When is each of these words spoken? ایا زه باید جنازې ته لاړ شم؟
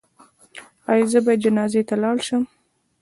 ایا 0.91 1.05
زه 1.11 1.19
باید 1.25 1.41
جنازې 1.45 1.81
ته 1.89 1.95
لاړ 2.03 2.17
شم؟ 2.27 2.43